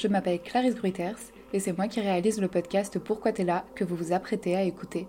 [0.00, 1.18] je m'appelle Clarisse Gruyters
[1.52, 4.62] et c'est moi qui réalise le podcast Pourquoi t'es là que vous vous apprêtez à
[4.62, 5.06] écouter.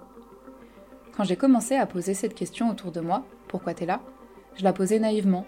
[1.16, 4.02] Quand j'ai commencé à poser cette question autour de moi, Pourquoi t'es là
[4.58, 5.46] je la posais naïvement,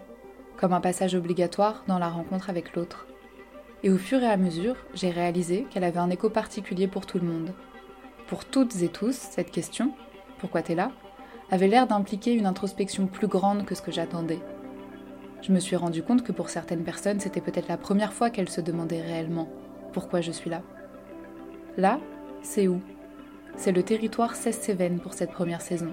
[0.56, 3.06] comme un passage obligatoire dans la rencontre avec l'autre.
[3.84, 7.20] Et au fur et à mesure, j'ai réalisé qu'elle avait un écho particulier pour tout
[7.20, 7.54] le monde.
[8.28, 9.94] Pour toutes et tous, cette question,
[10.40, 10.92] Pourquoi t'es là
[11.52, 14.40] avait l'air d'impliquer une introspection plus grande que ce que j'attendais.
[15.44, 18.50] Je me suis rendu compte que pour certaines personnes, c'était peut-être la première fois qu'elles
[18.50, 19.50] se demandaient réellement
[19.92, 20.62] pourquoi je suis là.
[21.76, 22.00] Là,
[22.42, 22.80] c'est où?
[23.58, 25.92] C'est le territoire 16 Cévennes pour cette première saison.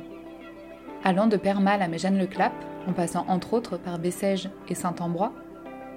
[1.03, 2.53] Allant de Permal à Méjeanne-le-Clap,
[2.87, 5.33] en passant entre autres par Bessèges et Saint-Ambrois,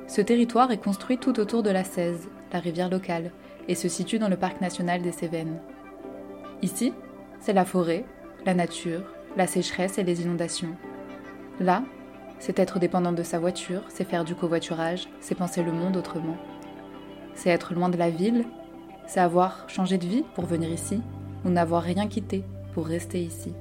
[0.08, 3.32] ce territoire est construit tout autour de la Cèze, la rivière locale,
[3.68, 5.60] et se situe dans le parc national des Cévennes.
[6.64, 6.92] Ici,
[7.40, 8.04] c'est la forêt,
[8.48, 9.04] la nature,
[9.38, 10.76] la sécheresse et les inondations.
[11.60, 11.84] Là,
[12.44, 16.36] c'est être dépendant de sa voiture, c'est faire du covoiturage, c'est penser le monde autrement.
[17.36, 18.44] C'est être loin de la ville,
[19.08, 21.02] c'est avoir changé de vie pour venir ici,
[21.46, 23.54] ou n'avoir rien quitté pour rester ici.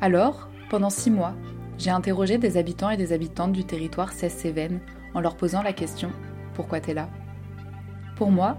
[0.00, 1.34] Alors, pendant six mois,
[1.78, 4.80] j'ai interrogé des habitants et des habitantes du territoire 16 Cévennes
[5.14, 6.12] en leur posant la question
[6.54, 7.08] Pourquoi t'es là?
[8.14, 8.56] Pour moi,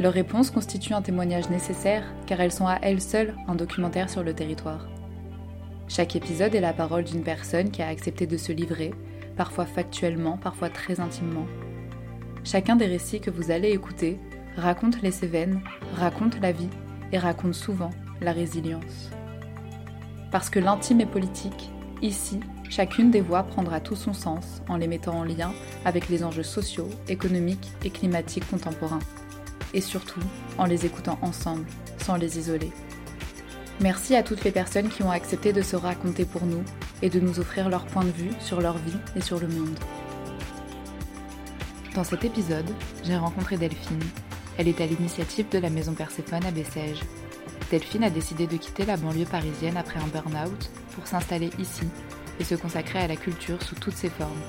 [0.00, 4.24] leurs réponses constituent un témoignage nécessaire car elles sont à elles seules un documentaire sur
[4.24, 4.88] le territoire.
[5.88, 8.92] Chaque épisode est la parole d'une personne qui a accepté de se livrer,
[9.36, 11.46] parfois factuellement, parfois très intimement.
[12.44, 14.18] Chacun des récits que vous allez écouter
[14.56, 15.60] raconte les Cévennes,
[15.94, 16.70] raconte la vie
[17.12, 19.10] et raconte souvent la résilience.
[20.32, 21.70] Parce que l'intime est politique,
[22.02, 25.52] ici, chacune des voix prendra tout son sens en les mettant en lien
[25.84, 28.98] avec les enjeux sociaux, économiques et climatiques contemporains.
[29.72, 30.20] Et surtout,
[30.58, 31.66] en les écoutant ensemble,
[31.98, 32.72] sans les isoler.
[33.80, 36.64] Merci à toutes les personnes qui ont accepté de se raconter pour nous
[37.02, 39.78] et de nous offrir leur point de vue sur leur vie et sur le monde.
[41.94, 42.70] Dans cet épisode,
[43.04, 44.02] j'ai rencontré Delphine.
[44.56, 47.02] Elle est à l'initiative de la maison Perséphone à Bessèges.
[47.70, 51.86] Delphine a décidé de quitter la banlieue parisienne après un burn-out pour s'installer ici
[52.40, 54.40] et se consacrer à la culture sous toutes ses formes.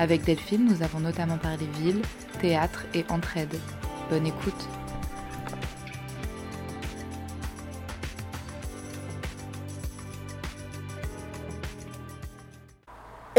[0.00, 2.02] Avec Delphine, nous avons notamment parlé ville,
[2.40, 3.54] théâtre et entraide.
[4.10, 4.68] Bonne écoute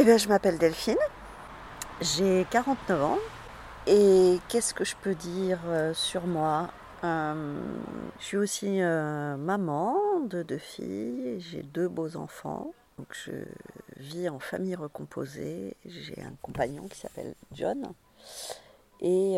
[0.01, 0.95] Eh bien, je m'appelle Delphine,
[1.99, 3.17] j'ai 49 ans
[3.85, 6.69] et qu'est-ce que je peux dire euh, sur moi?
[7.03, 7.59] Euh,
[8.17, 12.71] Je suis aussi euh, maman de deux filles, j'ai deux beaux enfants.
[12.97, 13.33] Donc je
[13.97, 17.91] vis en famille recomposée, j'ai un compagnon qui s'appelle John.
[19.01, 19.37] Et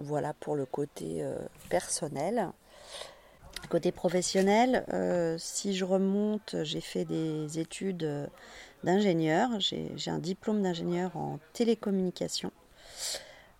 [0.00, 1.22] voilà pour le côté
[1.68, 2.48] personnel.
[3.68, 4.86] Côté professionnel,
[5.38, 8.30] si je remonte, j'ai fait des études
[8.84, 9.50] d'ingénieur.
[9.60, 12.52] J'ai un diplôme d'ingénieur en télécommunication.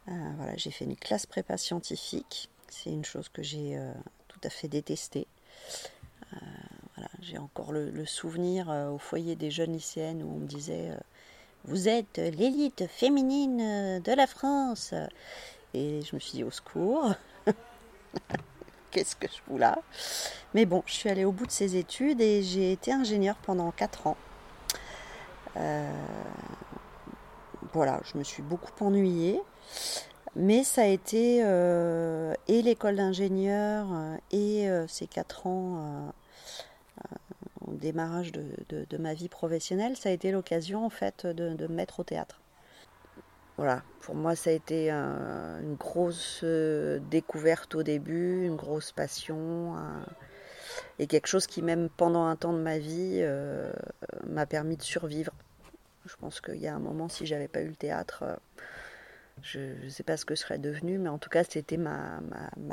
[0.08, 2.50] Euh, voilà, j'ai fait une classe prépa scientifique.
[2.68, 3.92] C'est une chose que j'ai euh,
[4.28, 5.26] tout à fait détestée.
[6.32, 6.36] Euh,
[6.96, 10.90] voilà, j'ai encore le, souvenir au foyer des jeunes lycéennes où on me disait
[11.64, 14.94] Vous êtes l'élite féminine de la France.
[15.74, 17.14] Et je me suis dit Au secours
[18.90, 19.78] Qu'est-ce que je fous là?
[20.54, 23.70] Mais bon, je suis allée au bout de ces études et j'ai été ingénieur pendant
[23.70, 24.16] 4 ans.
[25.56, 25.90] Euh,
[27.72, 29.40] voilà, je me suis beaucoup ennuyée.
[30.36, 36.12] Mais ça a été euh, et l'école d'ingénieur euh, et ces quatre ans
[37.66, 42.00] au démarrage de, ma vie professionnelle, ça a été l'occasion en fait de, me mettre
[42.00, 42.40] au théâtre.
[43.56, 46.44] Voilà, pour moi ça a été une grosse
[47.10, 49.74] découverte au début, une grosse passion
[50.98, 53.22] et quelque chose qui même pendant un temps de ma vie
[54.26, 55.32] m'a permis de survivre.
[56.08, 58.36] Je pense qu'il y a un moment, si j'avais pas eu le théâtre, euh,
[59.42, 62.20] je ne sais pas ce que serait devenu, mais en tout cas, c'était ma,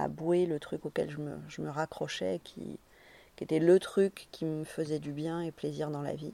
[0.07, 2.79] bouée, le truc auquel je me, raccrochais, qui,
[3.35, 6.33] qui, était le truc qui me faisait du bien et plaisir dans la vie.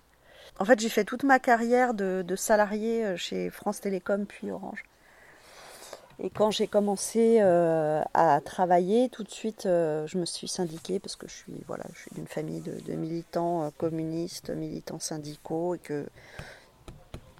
[0.59, 4.51] En fait, j'ai fait toute ma carrière de, de salarié euh, chez France Télécom puis
[4.51, 4.83] Orange.
[6.23, 11.15] Et quand j'ai commencé euh, à travailler, tout de suite, je me suis syndiquée parce
[11.15, 16.05] que je suis, voilà, je suis d'une famille de, militants communistes, militants syndicaux, et que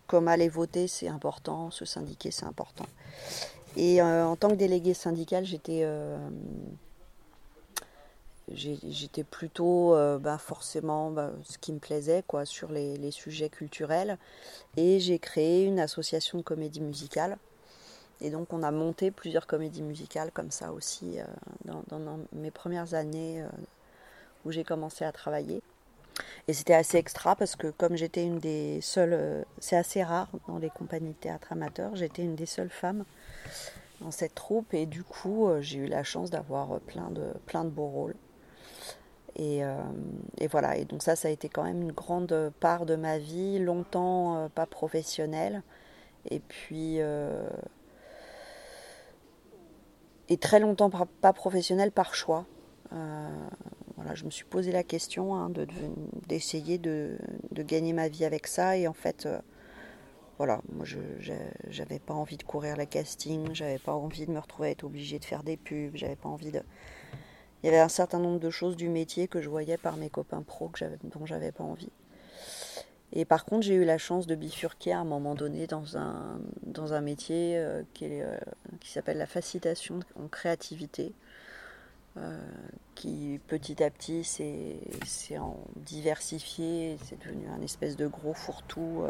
[0.07, 2.86] comme aller voter, c'est important, se syndiquer, c'est important.
[3.78, 6.18] Et euh, en tant que déléguée syndicale, j'étais euh,
[8.54, 14.18] j'étais plutôt euh, bah, forcément bah, ce qui me plaisait quoi sur les, sujets culturels
[14.75, 17.38] et j'ai créé une association de comédie musicale
[18.22, 21.18] et donc on a monté plusieurs comédies musicales comme ça aussi
[21.66, 23.44] dans, mes premières années
[24.46, 25.62] où j'ai commencé à travailler.
[26.48, 30.28] Et c'était assez extra parce que comme j'étais une des seules, euh, c'est assez rare
[30.48, 33.06] dans les compagnies de théâtre amateurs, j'étais une des seules femmes
[34.02, 34.74] dans cette troupe.
[34.74, 38.16] Et du coup j'ai eu la chance d'avoir plein de, plein de beaux rôles.
[39.38, 39.64] Et,
[40.52, 43.60] voilà, et donc ça, ça a été quand même une grande part de ma vie,
[43.60, 45.64] longtemps pas professionnelle,
[46.30, 47.00] et puis
[50.38, 52.45] très longtemps pas professionnelle par choix.
[52.92, 55.51] voilà, je me suis posé la question hein,
[56.28, 57.18] d'essayer de,
[57.51, 59.28] de, gagner ma vie avec ça, et en fait
[60.42, 60.86] voilà, moi
[61.69, 64.83] j'avais pas envie de courir les castings, j'avais pas envie de me retrouver à être
[64.83, 66.63] obligée de faire des pubs, j'avais pas envie de.
[67.62, 70.10] Il y avait un certain nombre de choses du métier que je voyais par mes
[70.10, 71.92] copains pros que dont j'avais pas envie.
[73.13, 76.40] Et par contre, j'ai eu la chance de bifurquer à un moment donné dans un,
[76.63, 78.38] dans un métier euh, qui, euh,
[78.80, 81.12] qui s'appelle la facilitation en créativité,
[82.16, 82.40] euh,
[82.96, 84.80] qui petit à petit s'est
[85.75, 89.04] diversifié, c'est devenu un espèce de gros fourre-tout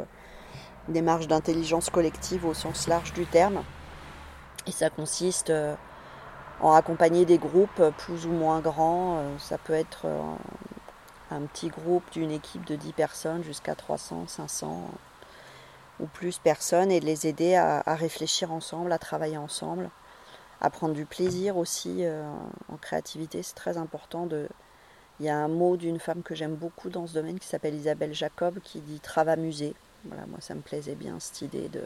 [0.88, 3.64] démarche d'intelligence collective au sens large du terme.
[4.66, 5.52] Et ça consiste
[6.60, 9.38] en accompagner des groupes plus ou moins grands.
[9.40, 10.08] Ça peut être
[11.32, 14.90] un petit groupe d'une équipe de 10 personnes jusqu'à 300, 500
[16.00, 19.90] ou plus personnes et de les aider à, réfléchir ensemble, à travailler ensemble,
[20.60, 22.04] à prendre du plaisir aussi
[22.72, 23.44] en créativité.
[23.44, 24.48] C'est très important de,
[25.22, 27.76] il y a un mot d'une femme que j'aime beaucoup dans ce domaine qui s'appelle
[27.76, 29.76] Isabelle Jacob qui dit travamuser.
[30.06, 31.84] Voilà, moi ça me plaisait bien cette idée de.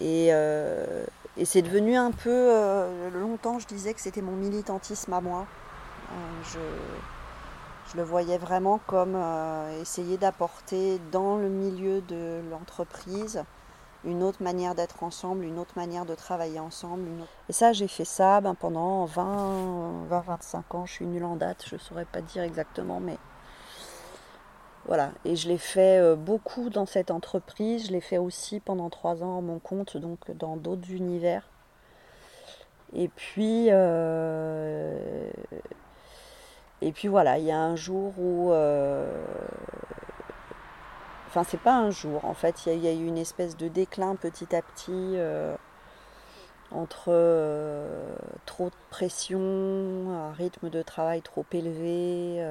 [0.00, 1.04] Et, euh,
[1.36, 2.30] et c'est devenu un peu.
[2.30, 5.44] Euh, longtemps je disais que c'était mon militantisme à moi.
[6.12, 6.14] Euh,
[6.52, 6.58] je,
[7.92, 9.16] je, le voyais vraiment comme
[9.80, 13.44] essayer d'apporter dans le milieu de l'entreprise
[14.04, 17.06] une autre manière d'être ensemble, une autre manière de travailler ensemble.
[17.48, 20.86] Et ça, j'ai fait ça ben, pendant 20, 20, 25 ans.
[20.86, 23.18] Je suis nulle en date, je ne saurais pas dire exactement, mais
[24.86, 28.90] voilà, et je l'ai fait euh, beaucoup dans cette entreprise, je l'ai fait aussi pendant
[28.90, 31.48] trois ans à mon compte, donc dans d'autres univers.
[32.92, 35.30] Et puis, euh,
[36.82, 39.24] et puis voilà, il y a un jour où, euh,
[41.28, 44.16] enfin c'est pas un jour, en fait, il y, a eu une espèce de déclin
[44.16, 45.16] petit à petit
[46.70, 47.12] entre
[48.46, 49.40] trop de pression,
[50.10, 52.42] un rythme de travail trop élevé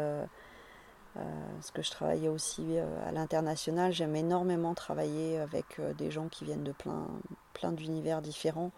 [1.18, 1.22] euh,
[1.56, 6.30] parce que je travaillais aussi euh, à l'international, j'aime énormément travailler avec euh, des gens
[6.30, 7.08] qui viennent de plein,
[7.54, 8.72] plein d'univers différents.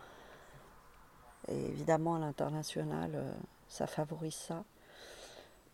[1.47, 3.21] Et évidemment, à l'international,
[3.67, 4.63] ça favorise ça.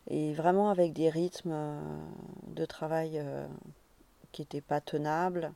[0.08, 1.78] Et vraiment avec des rythmes
[2.48, 3.22] de travail
[4.32, 5.52] qui n'étaient pas tenables.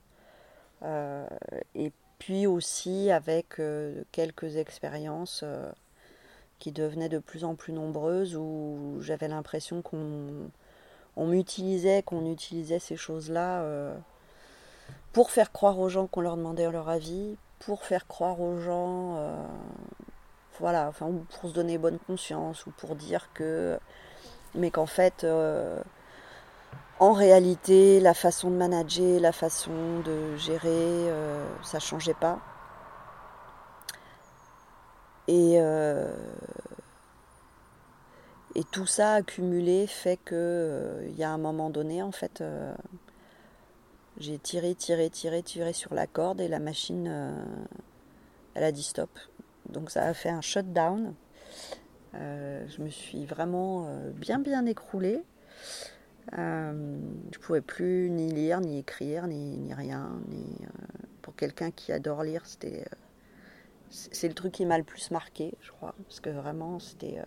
[0.82, 3.60] et puis aussi avec
[4.12, 5.44] quelques expériences
[6.58, 10.50] qui devenaient de plus en plus nombreuses où j'avais l'impression qu'on
[11.16, 13.96] on m'utilisait, qu'on utilisait ces choses-là euh,
[15.12, 19.16] pour faire croire aux gens qu'on leur demandait leur avis, pour faire croire aux gens,
[19.16, 19.46] euh,
[20.58, 21.10] voilà, enfin,
[21.40, 23.78] pour se donner bonne conscience, ou pour dire que,
[24.54, 25.80] mais qu'en fait, euh,
[27.00, 31.10] en réalité, la façon de manager, la façon de gérer,
[31.62, 32.38] ça changeait pas.
[35.28, 35.58] Et
[38.54, 42.40] et tout ça accumulé fait que euh, il y a un moment donné, en fait,
[42.40, 42.72] euh,
[44.18, 47.44] j'ai tiré, tiré, tiré, tiré sur la corde et la machine, euh,
[48.54, 49.10] elle a dit stop.
[49.68, 51.14] Donc ça a fait un shutdown.
[52.14, 55.22] Je me suis vraiment bien, bien écroulée.
[56.32, 60.12] je pouvais plus ni lire, ni écrire, ni, rien.
[60.28, 60.58] Ni,
[61.22, 62.84] pour quelqu'un qui adore lire, c'était
[63.90, 67.22] c'est le truc qui m'a le plus marqué, je crois, parce que vraiment, c'était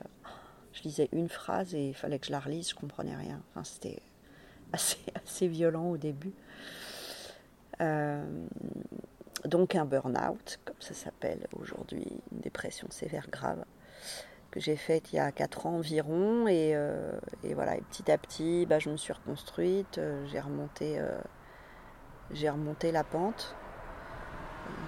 [0.77, 3.41] je lisais une phrase et il fallait que je la relise, je comprenais rien.
[3.49, 3.99] Enfin, c'était
[4.73, 6.33] assez, assez violent au début.
[7.81, 8.25] Euh,
[9.45, 13.63] donc un burn-out, comme ça s'appelle aujourd'hui, une dépression sévère grave,
[14.57, 16.47] j'ai faite il y a 4 ans environ.
[16.47, 17.11] Et, euh,
[17.53, 20.99] voilà, et petit à petit, bah, je me suis reconstruite, euh, j'ai remonté,
[22.31, 23.55] j'ai remonté la pente.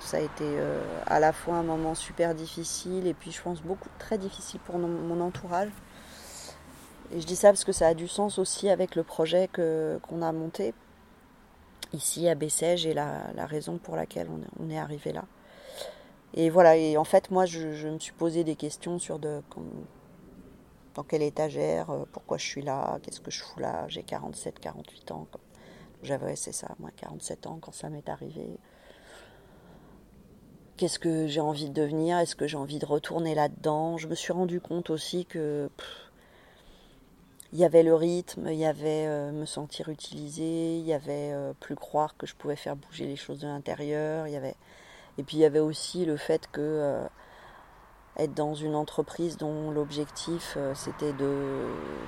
[0.01, 3.61] Ça a été euh, à la fois un moment super difficile et puis je pense
[3.61, 5.69] beaucoup très difficile pour mon entourage.
[7.11, 10.21] Et je dis ça parce que ça a du sens aussi avec le projet qu'on
[10.21, 10.73] a monté
[11.91, 14.27] ici à Bessèges et la, raison pour laquelle
[14.59, 15.25] on, est arrivé là.
[16.39, 19.41] Et voilà, et en fait, moi, je, me suis posé des questions sur de,
[20.96, 23.86] dans quelle étagère, euh, pourquoi je suis là, qu'est-ce que je fous là.
[23.89, 25.27] J'ai 47, 48 ans.
[26.01, 28.58] J'avais, c'est ça, moi, 47 ans quand ça m'est arrivé
[30.77, 33.98] qu'est-ce que j'ai envie de devenir, est-ce que j'ai envie de retourner là-dedans?
[33.98, 35.69] Je me suis rendu compte aussi que
[37.51, 41.34] il y avait le rythme, il y avait euh, me sentir utilisé, il y avait
[41.34, 44.55] euh, plus croire que je pouvais faire bouger les choses de l'intérieur, il y avait
[45.18, 47.08] Et puis il y avait aussi le fait que
[48.18, 51.68] être dans une entreprise dont l'objectif c'était de,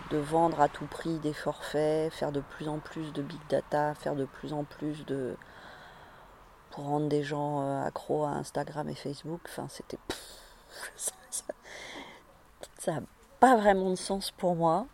[0.10, 3.94] de, vendre à tout prix des forfaits, faire de plus en plus de big data,
[3.96, 5.36] faire de plus en plus de.
[6.72, 9.42] pour rendre des gens accros à Instagram et Facebook.
[9.46, 10.00] Enfin, c'était.
[12.78, 13.02] Ça n'a
[13.40, 14.88] pas vraiment de sens pour moi,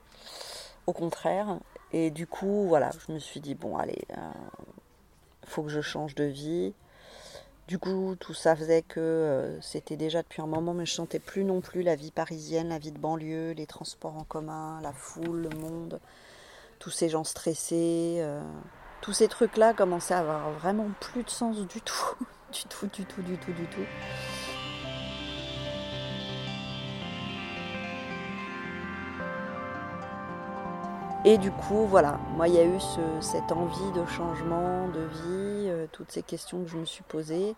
[0.88, 1.60] au contraire.
[1.92, 4.06] Et du coup, voilà, je me suis dit, bon, allez,
[5.46, 6.74] faut que je change de vie.
[7.68, 11.20] Du coup, tout ça faisait que euh, c'était déjà depuis un moment, mais je sentais
[11.20, 14.94] plus non plus la vie parisienne, la vie de banlieue, les transports en commun, la
[14.94, 16.00] foule, le monde,
[16.80, 18.20] tous ces gens stressés.
[18.20, 18.42] Euh,
[19.02, 22.16] tous ces trucs-là commençaient à avoir vraiment plus de sens du tout,
[22.54, 23.86] du tout, du tout, du tout, du tout.
[31.26, 32.80] Et du coup, voilà, moi, il y a eu
[33.22, 37.56] cette envie de changement de vie, euh, toutes ces questions que je me suis posées.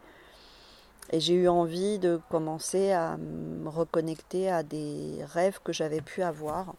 [1.12, 6.24] Et j'ai eu envie de commencer à me reconnecter à des rêves que j'avais pu
[6.24, 6.74] avoir.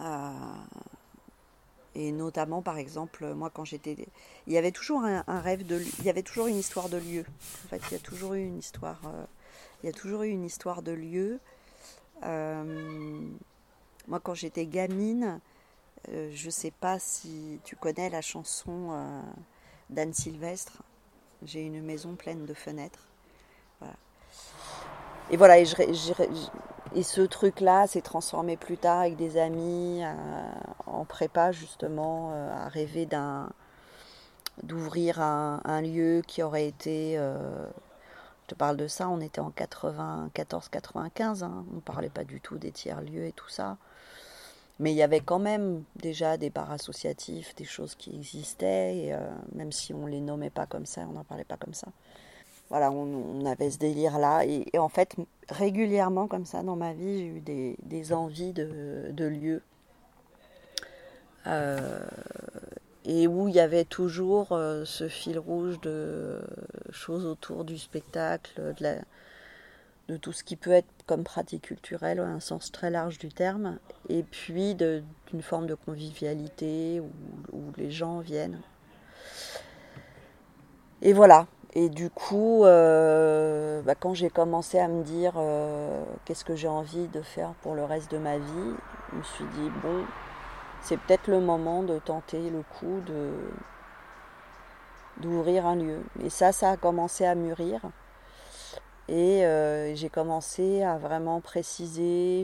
[0.00, 0.32] Euh,
[1.94, 3.96] et notamment, par exemple, moi, quand j'étais.
[4.46, 5.80] Il y avait toujours un, rêve de.
[6.00, 7.24] Il y avait toujours une histoire de lieu.
[7.64, 9.00] En fait, il y a toujours eu une histoire.
[9.06, 9.24] Euh,
[9.82, 11.38] il y a toujours eu une histoire de lieu.
[14.06, 15.40] Moi, quand j'étais gamine,
[16.10, 19.20] euh, je ne sais pas si tu connais la chanson euh,
[19.90, 20.82] d'Anne Sylvestre.
[21.42, 23.08] J'ai une maison pleine de fenêtres.
[25.30, 30.02] Et voilà, et, ce truc-là s'est transformé plus tard avec des amis
[30.86, 33.48] en prépa, justement, euh, à rêver d'un
[34.62, 37.18] d'ouvrir un, lieu qui aurait été
[38.44, 41.64] je te parle de ça, on était en 94-95, hein.
[41.72, 43.78] on ne parlait pas du tout des tiers-lieux et tout ça.
[44.78, 49.30] Mais il y avait quand même déjà des bars associatifs, des choses qui existaient, euh,
[49.54, 51.86] même si on ne les nommait pas comme ça, on n'en parlait pas comme ça.
[52.68, 54.44] Voilà, on, avait ce délire-là.
[54.44, 55.16] Et, en fait,
[55.48, 59.62] régulièrement comme ça dans ma vie, j'ai eu des, envies de, de lieux.
[61.46, 62.00] Euh,
[63.04, 66.40] et où il y avait toujours euh, ce fil rouge de
[66.90, 68.74] choses autour du spectacle,
[70.08, 73.78] de tout ce qui peut être comme pratique culturelle, un sens très large du terme,
[74.08, 77.00] et puis d'une forme de convivialité
[77.52, 78.60] où, les gens viennent.
[81.02, 81.46] Et voilà.
[81.76, 86.68] Et du coup, euh, bah, quand j'ai commencé à me dire euh, qu'est-ce que j'ai
[86.68, 88.74] envie de faire pour le reste de ma vie,
[89.10, 90.04] je me suis dit, bon,
[90.84, 93.32] c'est peut-être le moment de tenter le coup de
[95.18, 96.02] d'ouvrir un lieu.
[96.24, 97.80] Et ça, ça a commencé à mûrir.
[99.08, 102.42] Et euh, j'ai commencé à vraiment préciser.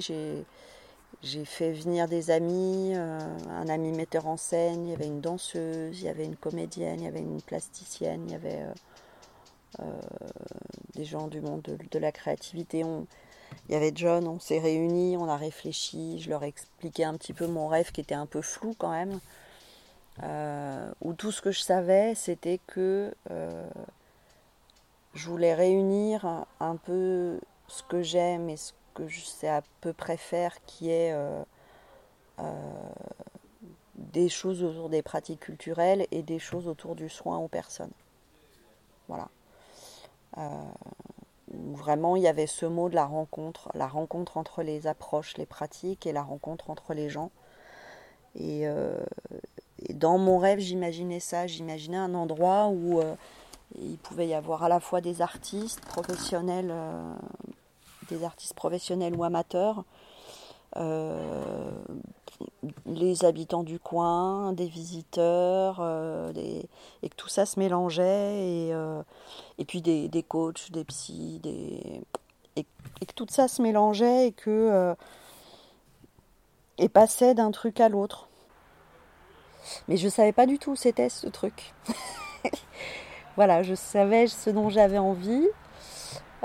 [1.22, 3.18] J'ai fait venir des amis, euh,
[3.50, 7.00] un ami metteur en scène, il y avait une danseuse, il y avait une comédienne,
[7.00, 8.62] il y avait une plasticienne, il y avait
[9.80, 9.84] euh,
[10.94, 12.84] des gens du monde de, la créativité.
[13.68, 17.14] Il y avait John, on s'est réunis, on a réfléchi, je leur ai expliqué un
[17.14, 19.20] petit peu mon rêve qui était un peu flou quand même.
[21.00, 23.12] où tout ce que je savais, c'était que
[25.14, 29.92] je voulais réunir un peu ce que j'aime et ce que je sais à peu
[29.92, 31.42] près faire, qui est euh,
[32.40, 32.72] euh,
[33.94, 37.92] des choses autour des pratiques culturelles et des choses autour du soin aux personnes.
[39.08, 39.28] Voilà.
[41.52, 45.36] Euh, vraiment, il y avait ce mot de la rencontre, la rencontre entre les approches,
[45.36, 47.30] les pratiques et la rencontre entre les gens.
[48.36, 48.62] Et,
[49.80, 53.02] et dans mon rêve, j'imaginais ça, j'imaginais un endroit où
[53.78, 57.14] il pouvait y avoir à la fois des artistes professionnels, euh,
[58.08, 59.82] des artistes professionnels ou amateurs, euh,
[62.86, 66.32] les habitants du coin, des visiteurs, euh,
[67.02, 68.74] et que tout ça se mélangeait, et,
[69.58, 72.02] et puis des, des, coachs, des psys, des,
[72.56, 72.64] et,
[73.06, 74.94] que tout ça se mélangeait et que
[76.80, 78.28] et passait d'un truc à l'autre.
[79.86, 81.74] Mais je ne savais pas du tout où c'était ce truc.
[83.36, 85.46] voilà, je savais ce dont j'avais envie.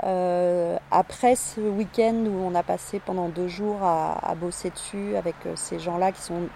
[0.04, 5.34] Euh, après ce week-end où on a passé pendant deux jours à, bosser dessus avec
[5.46, 6.48] euh, ces gens-là qui sont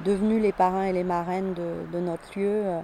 [0.00, 2.80] devenus les parrains et les marraines de, notre lieu, euh,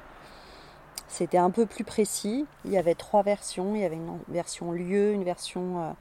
[1.08, 2.46] c'était un peu plus précis.
[2.64, 3.74] Il y avait trois versions.
[3.74, 5.94] Il y avait une version lieu, une version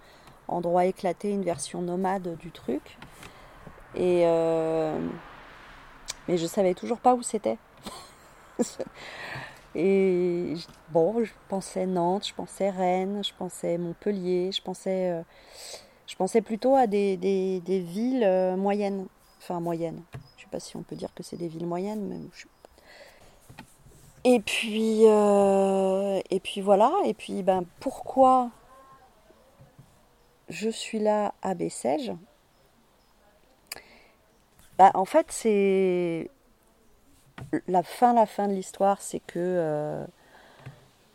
[0.47, 2.97] endroit éclaté, une version nomade du truc.
[3.95, 4.25] Et
[6.27, 7.57] mais je savais toujours pas où c'était.
[9.75, 10.55] Et
[10.89, 15.23] bon, je pensais Nantes, je pensais Rennes, je pensais Montpellier, je pensais, euh,
[16.07, 19.07] je pensais plutôt à des, des, villes euh, moyennes.
[19.39, 20.03] Enfin, moyennes.
[20.13, 22.19] Je ne sais pas si on peut dire que c'est des villes moyennes, mais
[24.23, 26.91] Et puis, et puis voilà.
[27.05, 28.51] Et puis, ben, pourquoi
[30.49, 32.11] je suis là à Bessèges?
[34.77, 36.29] Bah, En fait, c'est
[37.67, 40.05] la fin, la fin de l'histoire, c'est que euh,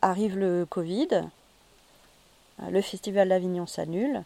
[0.02, 4.25] arrive le Covid, euh, le Festival d'Avignon s'annule.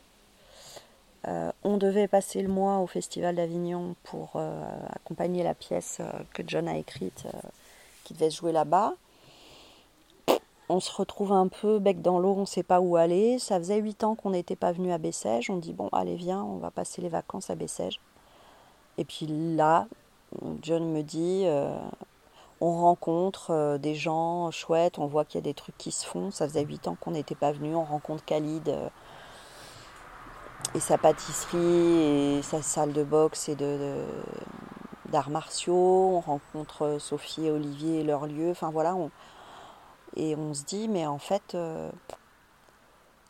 [1.29, 4.41] Euh, on devait passer le mois au Festival d'Avignon pour
[4.95, 5.99] accompagner la pièce
[6.33, 7.27] que John a écrite,
[8.05, 8.95] qui devait se jouer là-bas
[10.71, 13.41] on se retrouve un peu bec dans l'eau, on ne sait pas où aller.
[13.41, 15.51] Ça faisait huit ans qu'on n'était pas venu à Bessèges.
[15.51, 18.01] On dit bon, allez viens, on va passer les vacances à Bessèges.
[18.97, 19.89] Et puis là,
[20.63, 21.77] John me dit, euh,
[22.61, 26.07] on rencontre euh, des gens chouettes, on voit qu'il y a des trucs qui se
[26.07, 26.31] font.
[26.31, 27.75] Ça faisait huit ans qu'on n'était pas venu.
[27.75, 28.89] On rencontre Khalid euh,
[30.75, 33.57] et sa pâtisserie et sa salle de boxe et
[35.07, 36.17] d'arts martiaux.
[36.17, 38.51] On rencontre Sophie et Olivier et leur lieu.
[38.51, 38.97] Enfin voilà,
[40.17, 41.57] et on se dit, mais en fait,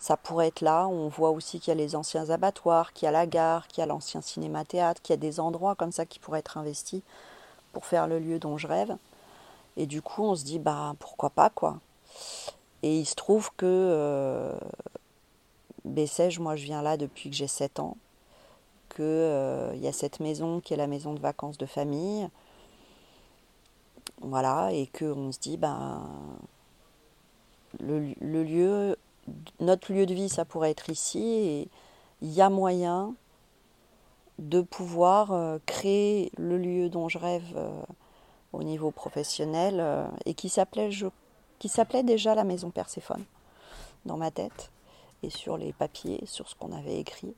[0.01, 0.89] ça pourrait être là.
[0.89, 3.81] On voit aussi qu'il y a les anciens abattoirs, qu'il y a la gare, qu'il
[3.81, 7.03] y a l'ancien cinéma-théâtre, qu'il y a des endroits comme ça qui pourraient être investis
[7.73, 8.97] pour faire le lieu dont je rêve.
[9.77, 11.79] Et du coup, on se dit, bah pourquoi pas, quoi.
[12.83, 14.59] Et il se trouve que euh,
[16.39, 17.97] moi je viens là depuis que j'ai 7 ans,
[18.89, 22.29] qu'il euh, y a cette maison qui est la maison de vacances de famille.
[24.23, 26.03] Voilà, et qu'on se dit, ben
[27.79, 28.97] le, lieu,
[29.61, 31.69] notre lieu de vie, ça pourrait être ici,
[32.23, 33.15] il y a moyen
[34.39, 37.83] de pouvoir euh, créer le lieu dont je rêve euh,
[38.53, 40.91] au niveau professionnel euh, et qui s'appelait
[41.59, 43.23] qui s'appelait déjà la maison Perséphone
[44.07, 44.71] dans ma tête
[45.23, 47.35] et sur les papiers, sur ce qu'on avait écrit.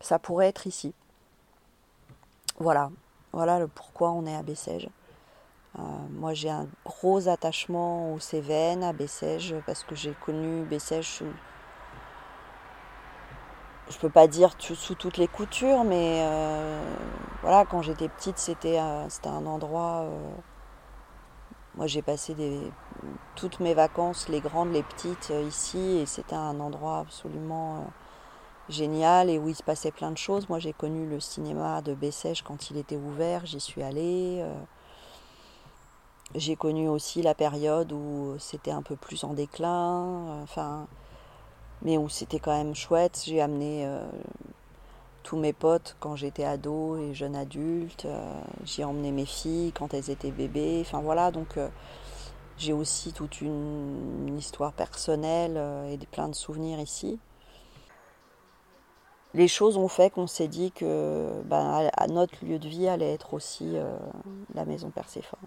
[0.00, 0.94] Ça pourrait être ici.
[2.58, 2.92] Voilà,
[3.32, 4.88] voilà le pourquoi on est à Bessèges.
[5.78, 11.22] Euh, moi, j'ai un gros attachement aux Cévennes, à Bessèges, parce que j'ai connu Bessèges
[13.88, 16.80] je peux pas dire sous toutes les coutures, mais euh,
[17.42, 20.06] voilà, quand j'étais petite, c'était euh, un endroit.
[21.74, 22.36] moi, j'ai passé
[23.34, 27.84] toutes mes vacances, les grandes, les petites, ici, et c'était un endroit absolument
[28.68, 30.48] génial et où il se passait plein de choses.
[30.48, 34.44] Moi, j'ai connu le cinéma de Bessèges quand il était ouvert, j'y suis allée.
[36.36, 40.86] J'ai connu aussi la période où c'était un peu plus en déclin, euh, enfin,
[41.82, 43.22] mais où c'était quand même chouette.
[43.26, 44.00] J'ai amené euh,
[45.24, 48.04] tous mes potes quand j'étais ado et jeune adulte.
[48.04, 50.78] Euh, j'ai emmené mes filles quand elles étaient bébés.
[50.82, 51.58] Enfin voilà, donc
[52.58, 57.18] j'ai aussi toute une, histoire personnelle et plein de souvenirs ici.
[59.34, 63.34] Les choses ont fait qu'on s'est dit que ben, notre lieu de vie allait être
[63.34, 63.76] aussi
[64.54, 65.40] la maison Perséphone.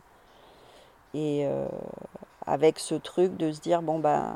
[1.13, 1.67] Et euh,
[2.45, 4.35] avec ce truc de se dire, bon ben,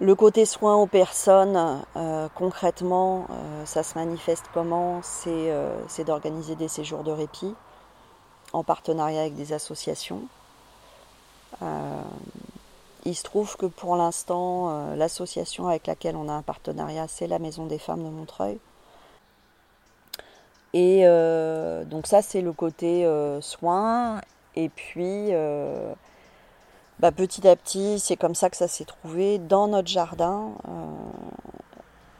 [0.00, 5.00] le côté soin aux personnes, euh, concrètement, euh, ça se manifeste comment?
[5.02, 7.54] C'est d'organiser des séjours de répit
[8.52, 10.22] en partenariat avec des associations.
[13.04, 17.38] il se trouve que pour l'instant, l'association avec laquelle on a un partenariat, c'est la
[17.38, 18.58] Maison des femmes de Montreuil.
[20.72, 24.20] Et euh, donc ça, c'est le côté euh, soin.
[24.54, 25.92] Et puis, euh,
[27.00, 30.52] bah, petit à petit, c'est comme ça que ça s'est trouvé dans notre jardin.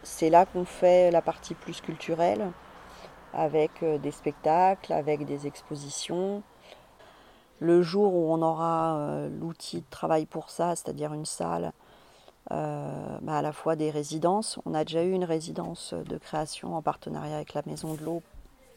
[0.02, 2.50] c'est là qu'on fait la partie plus culturelle,
[3.34, 6.42] avec des spectacles, avec des expositions.
[7.60, 11.72] Le jour où on aura l'outil de travail pour ça, c'est-à-dire une salle,
[12.48, 14.58] bah, à la fois des résidences.
[14.66, 18.22] On a déjà eu une résidence de création en partenariat avec la Maison de l'Eau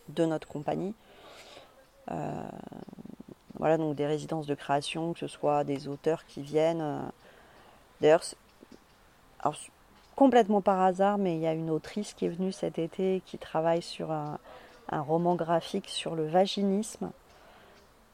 [0.09, 0.93] de notre compagnie.
[2.11, 2.43] Euh,
[3.57, 6.81] voilà, donc des résidences de création, que ce soit des auteurs qui viennent.
[6.81, 6.99] Euh,
[8.01, 8.23] d'ailleurs,
[10.15, 13.37] complètement par hasard, mais il y a une autrice qui est venue cet été qui
[13.37, 14.37] travaille sur un,
[14.91, 17.11] roman graphique sur le vaginisme.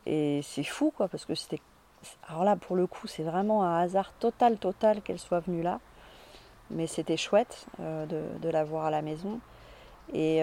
[0.05, 1.61] Et c'est fou, quoi, parce que c'était.
[2.29, 5.79] Alors là, pour le coup, c'est vraiment un hasard total, total qu'elle soit venue là.
[6.69, 9.39] Mais c'était chouette euh, de, la voir à la maison.
[10.13, 10.41] Et,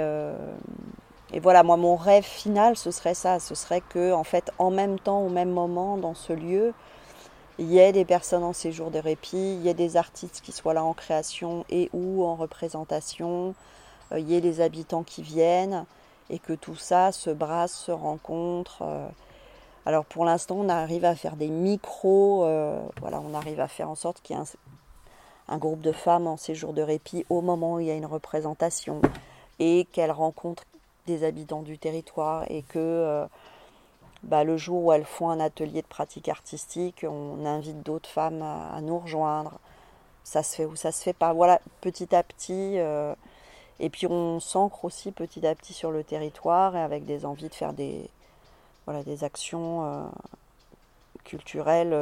[1.33, 3.41] et voilà, moi, mon rêve final, ce serait ça.
[3.41, 6.73] Ce serait que, en fait, en même temps, au même moment, dans ce lieu,
[7.59, 10.53] il y ait des personnes en séjour de répit, il y ait des artistes qui
[10.53, 13.55] soient là en création et ou en représentation,
[14.13, 15.87] euh, il y ait des habitants qui viennent
[16.29, 18.83] et que tout ça se brasse, se rencontre.
[18.83, 19.09] Euh.
[19.87, 23.89] Alors pour l'instant, on arrive à faire des micros, euh, voilà, on arrive à faire
[23.89, 27.41] en sorte qu'il y ait un, un, groupe de femmes en séjour de répit au
[27.41, 29.01] moment où il y a une représentation
[29.61, 30.65] et qu'elles rencontrent
[31.07, 33.27] des habitants du territoire et que euh,
[34.23, 38.43] bah, le jour où elles font un atelier de pratique artistique, on invite d'autres femmes
[38.43, 39.59] à, nous rejoindre.
[40.25, 41.33] Ça se fait ou ça se fait pas.
[41.33, 42.79] Voilà, petit à petit.
[42.79, 43.15] Euh,
[43.79, 47.49] et puis on s'ancre aussi petit à petit sur le territoire et avec des envies
[47.49, 48.09] de faire des,
[48.87, 50.05] voilà, des actions euh,
[51.25, 51.95] culturelles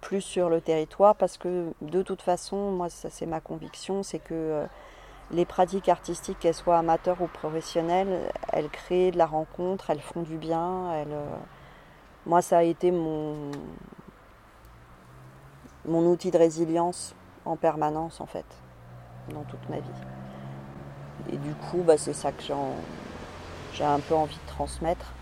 [0.00, 4.20] plus sur le territoire parce que de toute façon, moi ça c'est ma conviction, c'est
[4.20, 4.66] que
[5.30, 10.22] les pratiques artistiques, qu'elles soient amateurs ou professionnelles, elles créent de la rencontre, elles font
[10.22, 10.92] du bien.
[10.92, 11.26] Euh,
[12.26, 13.50] Moi, ça a été mon,
[15.86, 18.46] mon outil de résilience en permanence, en fait,
[19.32, 19.90] dans toute ma vie.
[21.32, 22.42] Et du coup, bah, c'est ça que
[23.72, 25.12] j'ai un peu envie de transmettre.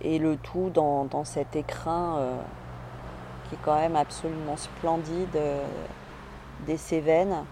[0.00, 2.36] Et le tout dans, cet écrin euh,
[3.48, 5.64] qui est quand même absolument splendide euh,
[6.66, 7.44] des Cévennes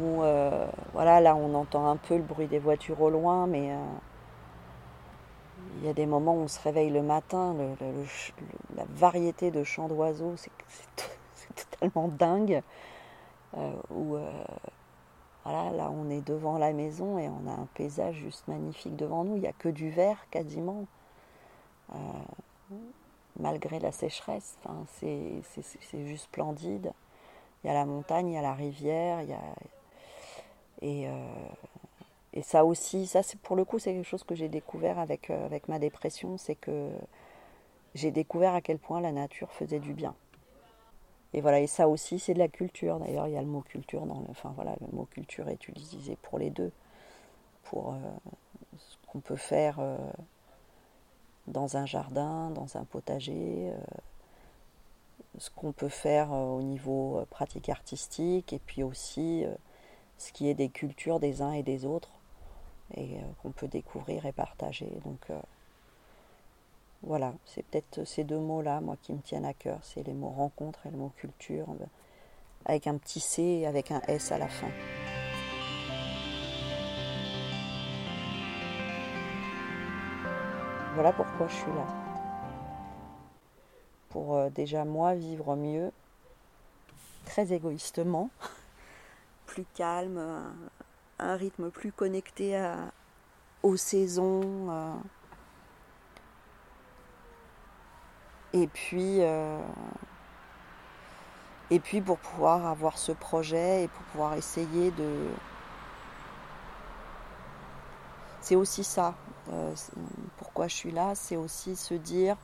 [0.00, 3.72] où euh, voilà, là on entend un peu le bruit des voitures au loin, mais
[3.72, 3.76] euh,
[5.78, 7.54] il y a des moments où on se réveille le matin,
[8.76, 10.50] la variété de chants d'oiseaux, c'est
[11.70, 12.62] totalement dingue.
[13.56, 13.72] Euh,
[15.44, 19.24] voilà, là on est devant la maison et on a un paysage juste magnifique devant
[19.24, 19.36] nous.
[19.36, 20.86] Il n'y a que du vert quasiment,
[23.38, 24.56] malgré la sécheresse.
[25.00, 25.42] c'est
[26.06, 26.92] juste splendide.
[27.62, 29.38] Il y a la montagne, il y a la rivière, il y a,
[30.82, 31.12] et, euh,
[32.32, 35.30] et ça aussi, ça c'est pour le coup, c'est quelque chose que j'ai découvert avec,
[35.30, 36.90] euh, avec ma dépression, c'est que
[37.94, 40.14] j'ai découvert à quel point la nature faisait du bien.
[41.34, 42.98] Et voilà, et ça aussi, c'est de la culture.
[42.98, 44.26] D'ailleurs, il y a le mot culture dans le.
[44.28, 46.72] Enfin voilà, le mot culture est utilisé pour les deux.
[47.64, 47.98] Pour euh,
[48.76, 49.78] ce qu'on peut faire
[51.46, 53.72] dans un jardin, dans un potager,
[55.38, 59.46] ce qu'on peut faire au niveau pratique artistique, et puis aussi
[60.22, 62.10] ce qui est des cultures des uns et des autres
[62.94, 64.88] et euh, qu'on peut découvrir et partager.
[65.04, 65.40] Donc euh,
[67.02, 69.80] voilà, c'est peut-être ces deux mots-là, moi, qui me tiennent à cœur.
[69.82, 71.84] C'est les mots rencontre et le mot culture, euh,
[72.66, 74.68] avec un petit C et avec un S à la fin.
[80.94, 81.86] Voilà pourquoi je suis là.
[84.10, 85.90] Pour déjà moi vivre mieux,
[87.24, 88.30] très égoïstement.
[89.52, 90.18] plus calme,
[91.18, 92.58] un, rythme plus connecté
[93.62, 94.70] aux saisons.
[94.70, 94.94] Euh.
[98.54, 99.60] et puis, euh,
[101.70, 105.28] et puis pour pouvoir avoir ce projet et pour pouvoir essayer de.
[108.40, 109.14] C'est aussi ça.
[109.52, 109.74] Euh,
[110.38, 112.36] pourquoi je suis là, c'est aussi se dire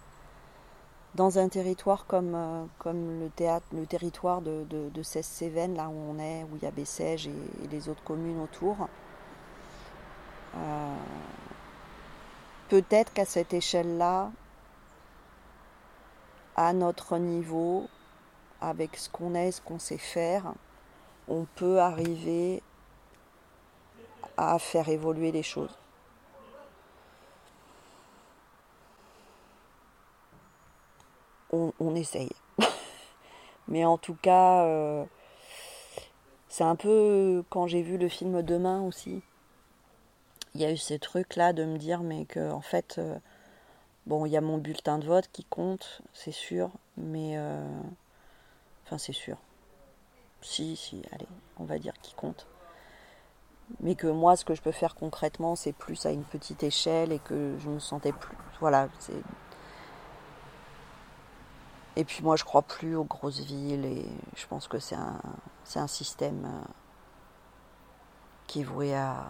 [1.14, 5.88] dans un territoire comme, euh, comme le, théâtre, le territoire de, de, de cévennes là
[5.88, 8.88] où on est, où il y a Bessèges et, les autres communes autour,
[10.56, 10.96] euh,
[12.68, 14.30] peut-être qu'à cette échelle-là,
[16.56, 17.88] à notre niveau,
[18.60, 20.52] avec ce qu'on est, ce qu'on sait faire,
[21.28, 22.62] on peut arriver
[24.36, 25.76] à faire évoluer les choses.
[31.52, 32.30] On, essaye.
[33.68, 35.04] Mais en tout cas, euh,
[36.48, 39.22] c'est un peu quand j'ai vu le film Demain aussi.
[40.54, 43.18] Il y a eu ces trucs-là de me dire, mais que en fait, euh,
[44.06, 47.36] bon, il y a mon bulletin de vote qui compte, c'est sûr, mais.
[47.36, 47.80] Euh,
[48.84, 49.36] enfin, c'est sûr.
[50.40, 52.46] Si, si, allez, on va dire qui compte.
[53.80, 57.12] Mais que moi, ce que je peux faire concrètement, c'est plus à une petite échelle
[57.12, 58.36] et que je me sentais plus.
[58.60, 59.22] Voilà, c'est
[61.98, 64.06] et puis moi, je crois plus aux grosses villes et
[64.36, 65.20] je pense que c'est un,
[65.64, 66.72] c'est un système euh,
[68.46, 69.26] qui est voué à.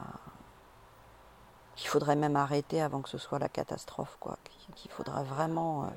[1.77, 4.37] qu'il faudrait même arrêter avant que ce soit la catastrophe, quoi.
[4.75, 5.89] Qu'il faudrait vraiment euh,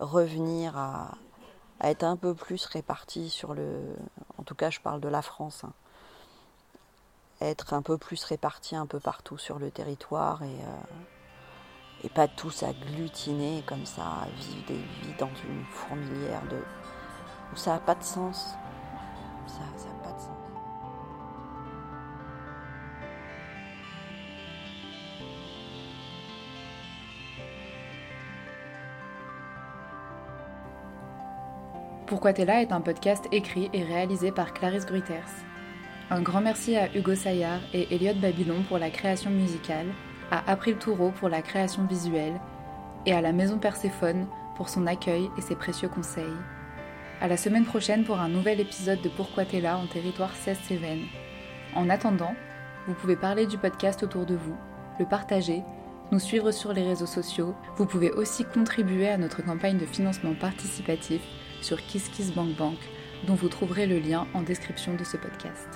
[0.00, 1.12] revenir à,
[1.80, 3.96] être un peu plus réparti sur le.
[4.36, 5.64] En tout cas, je parle de la France.
[5.64, 5.72] Hein.
[7.40, 10.60] Être un peu plus réparti un peu partout sur le territoire et.
[10.60, 11.13] Euh,
[12.04, 16.58] et pas tous agglutinés comme ça, vivre des vies dans une fourmilière de...
[17.52, 18.54] où ça n'a pas de sens.
[19.46, 20.28] Ça n'a pas de sens.
[32.06, 35.24] Pourquoi t'es là est un podcast écrit et réalisé par Clarisse Gruyters.
[36.10, 39.86] Un grand merci à Hugo Saillard et Elliot Babylon pour la création musicale
[40.34, 42.40] à April Toureau pour la création visuelle
[43.06, 46.24] et à la Maison Perséphone pour son accueil et ses précieux conseils.
[47.20, 50.58] À la semaine prochaine pour un nouvel épisode de Pourquoi t'es là en territoire 16
[50.66, 51.06] Cévennes.
[51.76, 52.34] En attendant,
[52.88, 54.56] vous pouvez parler du podcast autour de vous,
[54.98, 55.62] le partager,
[56.10, 57.54] nous suivre sur les réseaux sociaux.
[57.76, 61.22] Vous pouvez aussi contribuer à notre campagne de financement participatif
[61.60, 62.78] sur KissKissBankBank,
[63.28, 65.68] dont vous trouverez le lien en description de ce podcast.